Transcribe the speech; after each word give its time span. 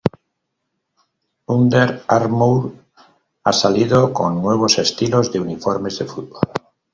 Under 1.55 2.01
Armour 2.07 2.71
ha 3.43 3.53
salido 3.53 4.11
con 4.11 4.41
nuevos 4.41 4.79
estilos 4.79 5.31
de 5.31 5.39
uniformes 5.41 5.99
de 5.99 6.05
fútbol. 6.05 6.41